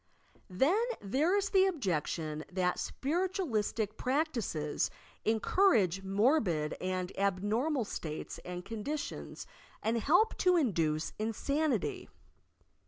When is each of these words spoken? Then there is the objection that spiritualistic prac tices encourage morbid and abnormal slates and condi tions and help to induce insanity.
Then 0.49 0.83
there 0.99 1.37
is 1.37 1.51
the 1.51 1.67
objection 1.67 2.43
that 2.51 2.79
spiritualistic 2.79 3.97
prac 3.99 4.33
tices 4.33 4.89
encourage 5.25 6.01
morbid 6.01 6.73
and 6.81 7.15
abnormal 7.19 7.85
slates 7.85 8.39
and 8.39 8.65
condi 8.65 8.97
tions 8.97 9.45
and 9.83 9.97
help 10.01 10.35
to 10.39 10.57
induce 10.57 11.13
insanity. 11.19 12.09